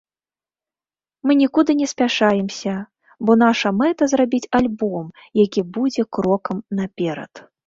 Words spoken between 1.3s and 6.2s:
нікуды не спяшаемся, бо наша мэта зрабіць альбом, які будзе